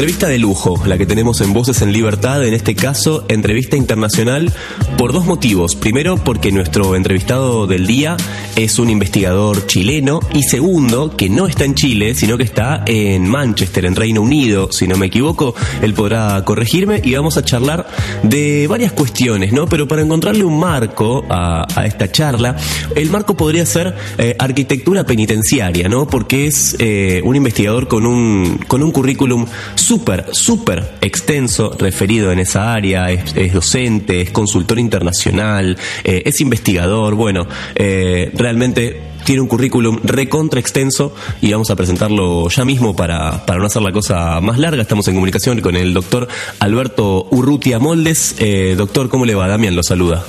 [0.00, 4.50] Entrevista de lujo, la que tenemos en Voces en Libertad, en este caso, entrevista internacional
[4.96, 5.76] por dos motivos.
[5.76, 8.16] Primero, porque nuestro entrevistado del día
[8.56, 13.28] es un investigador chileno y segundo, que no está en Chile, sino que está en
[13.28, 17.86] Manchester, en Reino Unido, si no me equivoco, él podrá corregirme y vamos a charlar
[18.22, 19.66] de varias cuestiones, ¿no?
[19.66, 22.56] Pero para encontrarle un marco a, esta charla,
[22.94, 26.06] el marco podría ser eh, arquitectura penitenciaria, ¿no?
[26.06, 29.44] Porque es eh, un investigador con un, con un currículum
[29.90, 37.16] súper, súper extenso referido en esa área, es, docente, es consultor internacional, eh, es investigador,
[37.16, 41.12] bueno, eh, realmente tiene un currículum recontra extenso
[41.42, 44.80] y vamos a presentarlo ya mismo para, para no hacer la cosa más larga.
[44.80, 46.28] Estamos en comunicación con el doctor
[46.60, 48.36] Alberto Urrutia Moldes.
[48.38, 49.48] Eh, doctor, ¿cómo le va?
[49.48, 50.24] Damián lo saluda.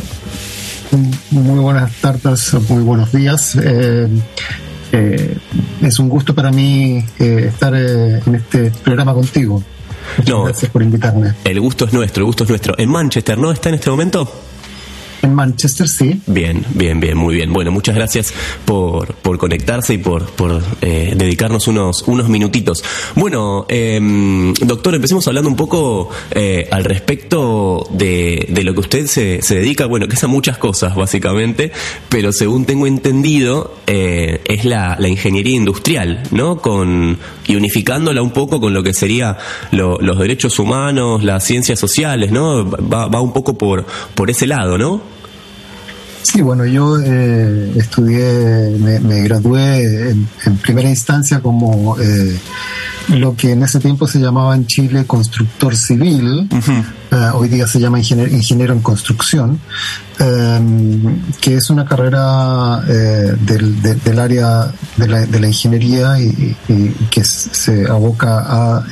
[1.30, 3.56] Muy buenas tardes, muy buenos días.
[3.64, 4.08] Eh,
[4.92, 9.64] es un gusto para mí eh, estar eh, en este programa contigo.
[10.26, 11.34] gracias por invitarme.
[11.44, 12.76] El gusto es nuestro, el gusto es nuestro.
[12.78, 14.51] ¿En Manchester no está en este momento?
[15.22, 16.20] En Manchester, sí.
[16.26, 17.54] Bien, bien, bien, muy bien.
[17.54, 18.34] Bueno, muchas gracias
[18.66, 22.84] por, por conectarse y por, por eh, dedicarnos unos, unos minutitos.
[23.16, 29.06] Bueno, em, doctor, empecemos hablando un poco eh, al respecto de, de, lo que usted
[29.06, 31.72] se, se, dedica, bueno, que es a muchas cosas, básicamente,
[32.10, 36.58] pero según tengo entendido, eh, es la, la, ingeniería industrial, ¿no?
[36.58, 39.38] Con, y unificándola un poco con lo que sería
[39.72, 42.68] los derechos humanos, las ciencias sociales, ¿no?
[42.68, 45.11] Va, va un poco por, por ese lado, ¿no?
[46.24, 52.40] Sí, bueno, yo eh, estudié, me, gradué en, primera instancia como eh,
[53.10, 56.48] lo que en ese tiempo se llamaba en Chile constructor civil,
[57.12, 59.60] eh, hoy día se llama ingeniero, en construcción,
[60.20, 66.56] em, que es una carrera del, área de la, ingeniería y,
[67.10, 68.86] que se aboca a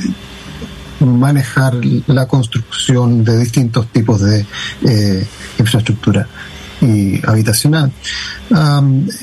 [0.99, 1.75] manejar
[2.07, 4.45] la construcción de distintos tipos de
[5.59, 6.27] infraestructura
[6.81, 7.91] y habitacional.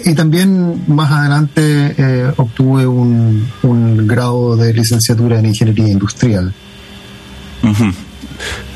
[0.04, 6.52] y también más adelante eh, obtuve un, un, grado de licenciatura en ingeniería industrial.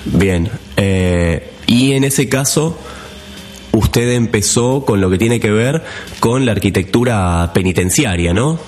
[0.05, 0.49] Bien.
[0.77, 2.79] Eh, y en ese caso,
[3.73, 5.85] usted empezó con lo que tiene que ver
[6.19, 8.59] con la arquitectura penitenciaria, ¿no?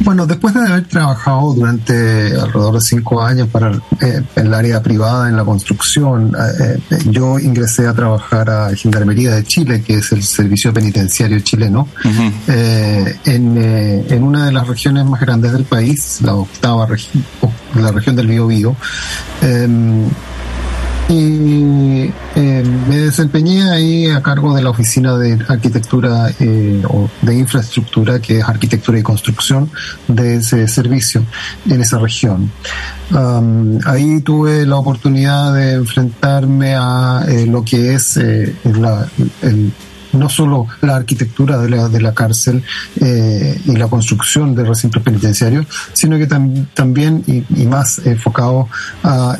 [0.00, 1.92] Bueno, después de haber trabajado durante
[2.38, 6.98] alrededor de cinco años para eh, en el área privada en la construcción, eh, eh,
[7.06, 11.88] yo ingresé a trabajar a Gendarmería de Chile, que es el servicio penitenciario chileno,
[12.46, 17.24] en, en, una de las regiones más grandes del país, la octava región,
[17.74, 18.76] la región del Biobío.
[21.08, 27.38] Y eh, me desempeñé ahí a cargo de la oficina de arquitectura eh, o de
[27.38, 29.70] infraestructura, que es arquitectura y construcción
[30.08, 31.24] de ese servicio
[31.70, 32.50] en esa región.
[33.84, 38.18] ahí tuve la oportunidad de enfrentarme a eh, lo que es
[40.12, 42.64] no solo la arquitectura de la, de la cárcel
[42.96, 48.68] y la construcción de recintos penitenciarios, sino que también y, más enfocado
[49.04, 49.36] a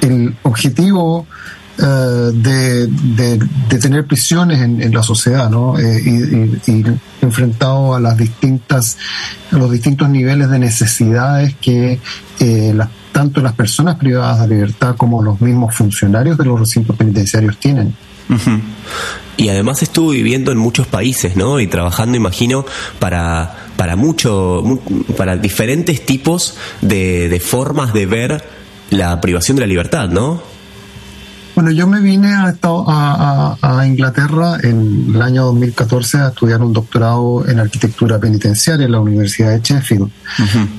[0.00, 1.26] el objetivo
[1.78, 5.78] eh, de, tener prisiones en, la sociedad, ¿no?
[5.78, 6.02] Eh,
[6.66, 6.84] y,
[7.20, 8.96] enfrentado a las distintas,
[9.52, 12.00] a los distintos niveles de necesidades que
[12.40, 12.78] eh,
[13.12, 17.94] tanto las personas privadas de libertad como los mismos funcionarios de los recintos penitenciarios tienen.
[19.36, 21.60] Y además estuvo viviendo en muchos países, ¿no?
[21.60, 22.64] Y trabajando, imagino,
[22.98, 24.62] para, para mucho,
[25.16, 28.55] para diferentes tipos de, de formas de ver
[28.90, 30.56] la privación de la libertad, ¿no?
[31.56, 32.54] Bueno, yo me vine a,
[33.62, 39.00] a, Inglaterra en el año 2014 a estudiar un doctorado en arquitectura penitenciaria en la
[39.00, 40.10] Universidad de Sheffield.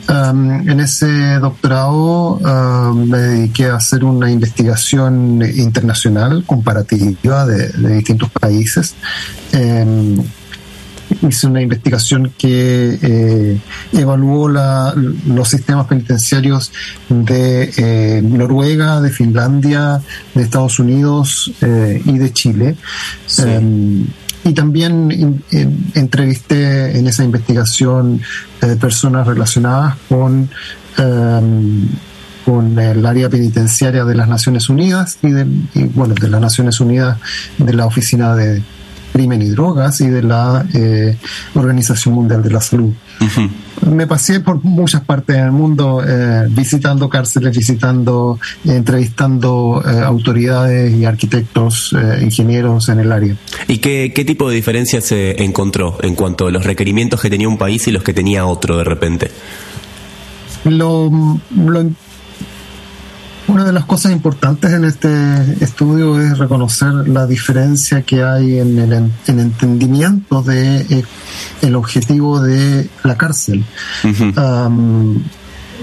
[0.08, 8.30] Um, en ese doctorado um, me dediqué a hacer una investigación internacional comparativa de, distintos
[8.30, 8.94] países.
[9.54, 10.24] Um,
[11.22, 13.58] hice una investigación que eh,
[13.94, 16.72] evaluó los sistemas penitenciarios
[17.10, 20.02] de eh, Noruega, de Finlandia,
[20.34, 22.76] de Estados Unidos eh, y de Chile.
[23.40, 24.06] Em,
[24.44, 25.44] y también
[25.94, 28.22] entrevisté en esa investigación
[28.80, 30.50] personas relacionadas con
[30.98, 31.90] em,
[32.48, 35.44] con el área penitenciaria de las Naciones Unidas y, de,
[35.94, 37.18] bueno de las Naciones Unidas
[37.58, 38.64] de la oficina de
[39.18, 41.18] Crimen y Drogas y de la eh,
[41.56, 42.94] Organización Mundial de la Salud.
[43.90, 51.96] Me pasé por muchas partes del mundo eh, visitando cárceles, visitando, entrevistando autoridades y arquitectos,
[52.22, 53.36] ingenieros en el área.
[53.68, 57.50] ¿Y qué, qué tipo de diferencias se encontró en cuanto a los requerimientos que tenía
[57.50, 59.32] un país y los que tenía otro de repente?
[60.64, 61.10] Lo,
[61.56, 61.80] lo
[63.48, 68.78] una de las cosas importantes en este estudio es reconocer la diferencia que hay en
[68.78, 71.04] el entendimiento de eh,
[71.62, 73.64] el objetivo de la cárcel.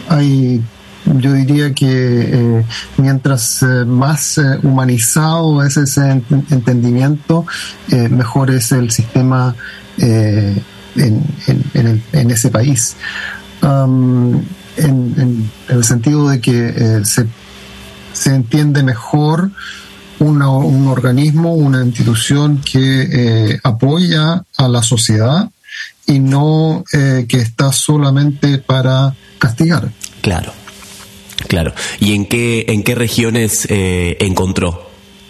[0.09, 0.63] hay
[1.07, 2.65] yo diría que eh,
[2.97, 7.47] mientras eh, más humanizado es ese entendimiento,
[8.11, 9.55] mejor es el sistema
[9.99, 10.71] en,
[12.31, 12.97] ese país.
[13.63, 17.27] en, el sentido de que se
[18.15, 19.51] se entiende mejor
[20.21, 22.79] un organismo, una institución que
[23.51, 25.51] eh, apoya a la sociedad
[26.07, 29.91] y no eh, que está solamente para castigar.
[30.23, 30.53] Claro,
[31.49, 31.75] claro.
[32.01, 34.89] ¿Y en qué, en qué regiones eh, encontró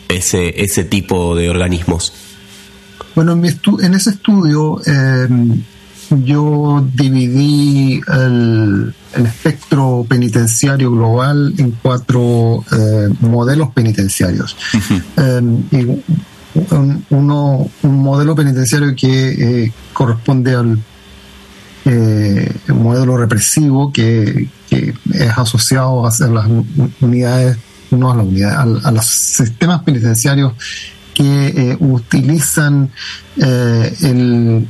[0.08, 2.12] ese, ese tipo de organismos?
[3.14, 4.80] Bueno, en, en ese estudio
[6.22, 14.56] yo dividí el, espectro penitenciario global en cuatro eh, modelos penitenciarios.
[15.16, 15.62] Em,
[16.70, 20.78] un, uno, un modelo penitenciario que eh, corresponde al
[21.84, 26.48] eh, modelo represivo que, es asociado a las
[27.00, 27.56] unidades,
[27.92, 30.54] no a las unidades, a, los sistemas penitenciarios
[31.14, 32.90] que utilizan
[33.36, 34.66] el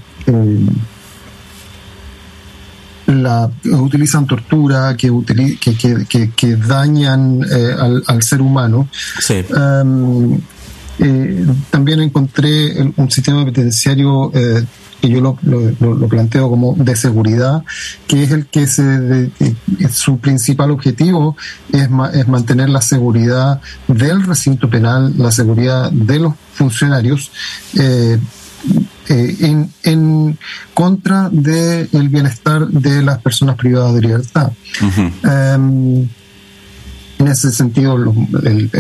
[3.25, 5.11] la, utilizan tortura, que,
[5.61, 8.89] que, que, dañan eh, al, ser humano.
[9.29, 10.39] Em,
[10.99, 14.65] eh, también encontré un sistema penitenciario eh,
[15.01, 17.63] que yo lo, lo, planteo como de seguridad,
[18.07, 19.31] que es el que se
[19.93, 21.37] su principal objetivo
[21.73, 27.31] es, es mantener la seguridad del recinto penal, la seguridad de los funcionarios,
[27.79, 28.19] eh,
[29.09, 30.39] en, en,
[30.73, 34.53] contra del el bienestar de las personas privadas de libertad.
[35.23, 36.09] Em,
[37.19, 37.97] en ese sentido,
[38.43, 38.71] el,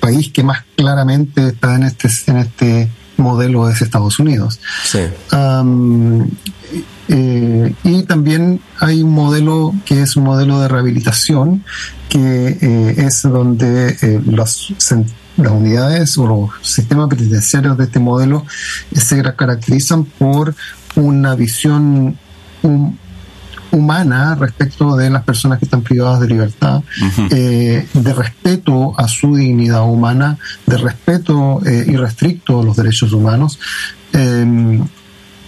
[0.00, 4.60] país que más claramente está en este, en este modelo es Estados Unidos.
[5.32, 6.28] Em,
[7.08, 11.64] eh, y también hay un modelo que es un modelo de rehabilitación,
[12.08, 15.06] que eh, es donde los las
[15.36, 18.44] unidades o los sistemas penitenciarios de este modelo
[18.94, 20.54] se caracterizan por
[20.94, 22.18] una visión
[23.70, 26.82] humana respecto de las personas que están privadas de libertad,
[27.30, 33.58] eh, de respeto a su dignidad humana, de respeto eh, irrestricto a los derechos humanos.
[34.12, 34.80] Eh,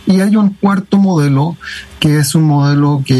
[0.08, 1.56] y hay un cuarto modelo,
[2.00, 3.14] que es un modelo que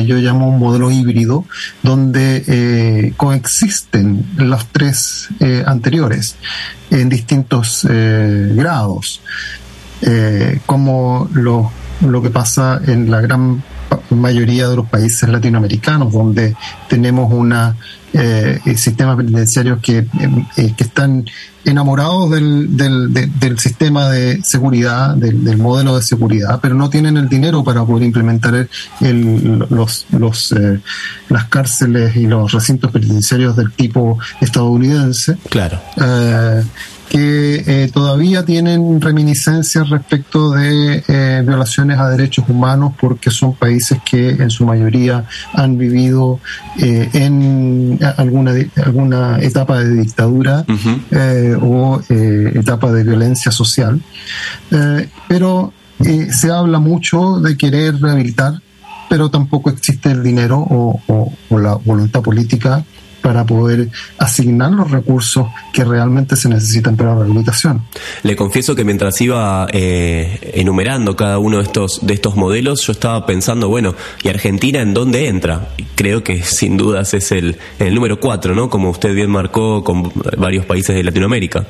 [0.00, 1.44] eh, yo llamo un modelo híbrido,
[1.84, 6.34] donde eh, coexisten los tres eh, anteriores
[6.90, 9.22] en distintos grados,
[10.66, 13.62] como lo, lo que pasa en la gran
[14.10, 16.56] mayoría de los países latinoamericanos, donde
[16.88, 17.76] tenemos una
[18.14, 20.06] eh, sistemas penitenciarios que,
[20.56, 21.24] eh, que están
[21.64, 27.64] enamorados del, del, sistema de seguridad, del, modelo de seguridad, pero no tienen el dinero
[27.64, 28.68] para poder implementar
[29.00, 30.80] el, los, los, eh,
[31.30, 35.38] las cárceles y los recintos penitenciarios del tipo estadounidense.
[35.48, 35.80] Claro.
[37.12, 43.98] Que eh, todavía tienen reminiscencias respecto de eh, violaciones a derechos humanos porque son países
[44.02, 46.40] que en su mayoría han vivido
[46.78, 50.64] eh, en alguna, alguna etapa de dictadura
[51.60, 54.00] o etapa de violencia social.
[55.28, 55.74] pero
[56.30, 58.54] se habla mucho de querer rehabilitar,
[59.10, 62.86] pero tampoco existe el dinero o la voluntad política
[63.22, 63.88] para poder
[64.18, 67.82] asignar los recursos que realmente se necesitan para la rehabilitación.
[68.22, 72.92] Le confieso que mientras iba eh, enumerando cada uno de estos, de estos modelos, yo
[72.92, 75.68] estaba pensando, bueno, ¿y Argentina en dónde entra?
[75.94, 78.68] Creo que sin dudas es el, el número cuatro, ¿no?
[78.68, 81.64] Como usted bien marcó con varios países de Latinoamérica.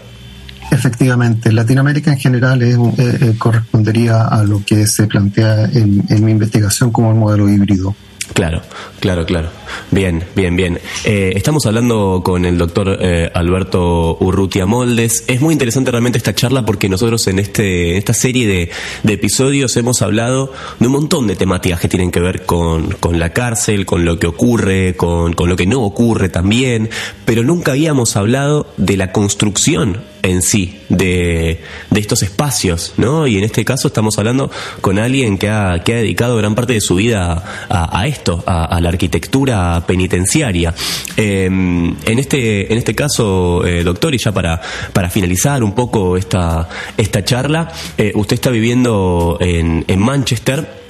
[0.70, 6.24] Efectivamente, Latinoamérica en general es, eh, eh, correspondería a lo que se plantea en, en
[6.24, 7.94] mi investigación como el modelo híbrido.
[8.34, 8.62] Claro,
[9.00, 9.50] claro, claro.
[9.90, 10.80] Bien, bien, bien.
[11.04, 15.24] Eh, estamos hablando con el doctor eh, Alberto Urrutia Moldes.
[15.26, 18.70] Es muy interesante realmente esta charla porque nosotros en este, esta serie de,
[19.02, 23.18] de, episodios hemos hablado de un montón de temáticas que tienen que ver con, con
[23.18, 26.88] la cárcel, con lo que ocurre, con, con lo que no ocurre también,
[27.24, 31.60] pero nunca habíamos hablado de la construcción en sí de,
[31.90, 33.26] de, estos espacios, ¿no?
[33.26, 34.50] Y en este caso estamos hablando
[34.80, 38.80] con alguien que ha, que ha dedicado gran parte de su vida a, esto, a,
[38.80, 40.74] la arquitectura penitenciaria.
[41.16, 44.60] Em, en, este, en este caso, eh, doctor, y ya para,
[44.92, 50.82] para finalizar un poco esta, esta charla, eh, usted está viviendo en, en Manchester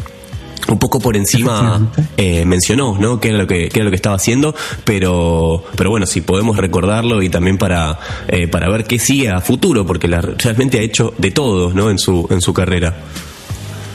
[0.68, 3.20] un poco por encima eh, mencionó, ¿no?
[3.20, 4.54] Qué era lo que era lo que estaba haciendo,
[4.84, 9.40] pero pero bueno, si podemos recordarlo y también para eh, para ver qué sigue a
[9.40, 11.90] futuro, porque la, realmente ha hecho de todo, ¿no?
[11.90, 12.94] En su en su carrera.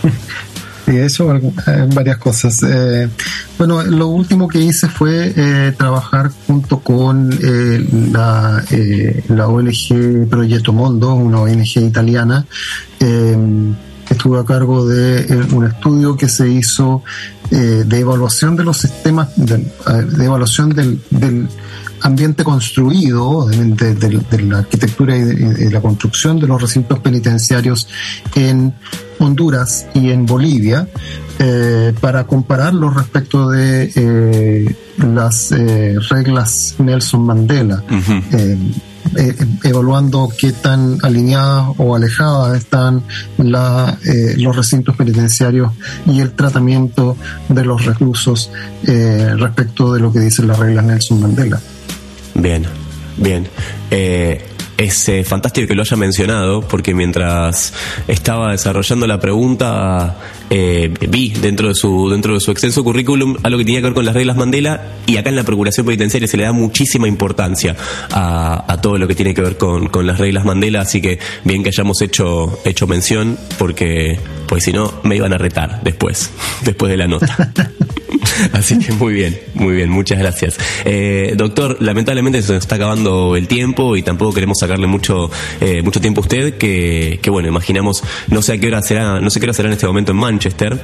[0.88, 1.42] Sí, eso eh,
[1.94, 2.64] varias cosas.
[2.64, 3.10] Eh,
[3.58, 7.30] bueno, lo último que hice fue eh, trabajar junto con
[8.14, 8.64] la,
[9.28, 12.46] la ONG Proyecto Mondo, una ONG italiana
[14.10, 17.04] estuve a cargo de eh, un estudio que se hizo
[17.52, 19.66] eh, de evaluación de los sistemas, de,
[20.24, 21.00] evaluación del,
[22.02, 27.88] ambiente construido, de, la arquitectura y de, la construcción de los recintos penitenciarios
[28.36, 28.74] en
[29.20, 30.88] Honduras y en Bolivia,
[31.40, 35.52] eh, para compararlos respecto de las
[36.10, 37.84] reglas Nelson Mandela.
[39.16, 43.04] Eh, evaluando qué tan alineadas o alejadas están
[43.40, 45.72] eh, los recintos penitenciarios
[46.06, 47.18] y el tratamiento
[47.50, 48.52] de los reclusos
[48.84, 51.60] eh, respecto de lo que dicen las reglas Nelson Mandela.
[52.36, 52.66] Bien,
[53.18, 53.48] bien
[54.78, 57.74] es eh, fantástico que lo haya mencionado porque mientras
[58.08, 60.18] estaba desarrollando la pregunta
[60.50, 63.94] eh, vi dentro de su dentro de su extenso currículum algo que tenía que ver
[63.94, 67.76] con las reglas Mandela y acá en la procuración penitenciaria se le da muchísima importancia
[68.12, 71.64] a, todo lo que tiene que ver con, con, las reglas Mandela así que bien
[71.64, 76.32] que hayamos hecho hecho mención porque pues si no me iban a retar después
[76.64, 77.52] después de la nota
[78.54, 80.58] Así que muy bien, muy bien, muchas gracias.
[80.86, 85.30] Eh, doctor, lamentablemente se nos está acabando el tiempo y tampoco queremos sacarle mucho,
[85.62, 89.20] eh, mucho tiempo a usted, que, que bueno, imaginamos, no sé a qué hora será,
[89.20, 90.80] no sé qué hora será en este momento en Manchester,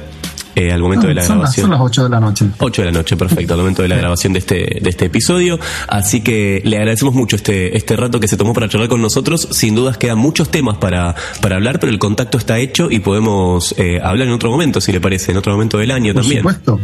[0.54, 1.64] eh, al momento de la grabación.
[1.64, 2.46] son las 8 de la noche.
[2.58, 5.58] 8 de la noche, perfecto, al momento de la grabación de este, de este episodio.
[5.88, 9.48] Así que le agradecemos mucho este, este rato que se tomó para charlar con nosotros.
[9.50, 13.74] Sin dudas quedan muchos temas para, para hablar, pero el contacto está hecho y podemos
[13.78, 16.42] eh, hablar en otro momento, si le parece, en otro momento del año también.
[16.42, 16.80] Por supuesto.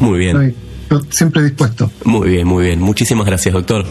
[0.00, 0.54] Muy bien.
[0.82, 1.90] Estoy siempre dispuesto.
[2.04, 2.80] Muy bien, muy bien.
[2.80, 3.84] Muchísimas gracias, doctor.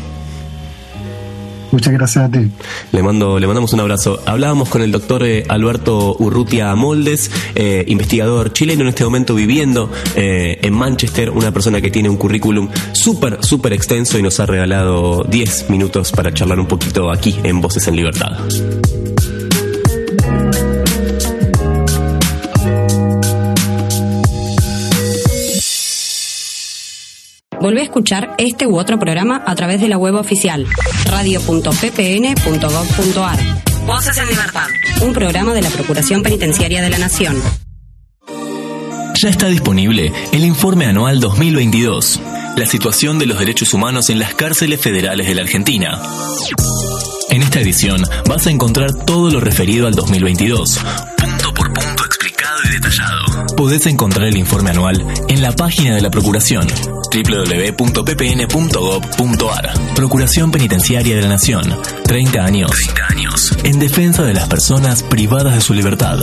[1.71, 2.49] Muchas gracias a ti.
[2.91, 4.19] Le mando, le mandamos un abrazo.
[4.25, 9.91] Hablábamos con el doctor eh, Alberto Urrutia Moldes, eh, investigador chileno en este momento viviendo
[10.15, 14.45] eh, en Manchester, una persona que tiene un currículum súper, súper extenso y nos ha
[14.45, 18.37] regalado 10 minutos para charlar un poquito aquí en Voces en Libertad.
[27.61, 30.65] Volvé a escuchar este u otro programa a través de la web oficial
[31.05, 33.39] radio.ppn.gov.ar.
[33.85, 34.67] Voces en Libertad,
[35.01, 37.35] un programa de la Procuración Penitenciaria de la Nación.
[39.21, 42.21] Ya está disponible el informe anual 2022,
[42.55, 46.01] la situación de los derechos humanos en las cárceles federales de la Argentina.
[47.29, 50.79] En esta edición vas a encontrar todo lo referido al 2022,
[51.17, 53.45] punto por punto explicado y detallado.
[53.57, 56.65] Podés encontrar el informe anual en la página de la Procuración
[57.11, 58.53] www.ppn.gov.ar.
[59.95, 61.63] Procuración Penitenciaria de la Nación.
[62.03, 62.71] 30 años.
[62.71, 63.57] 30 años.
[63.63, 66.19] En defensa de las personas privadas de su libertad.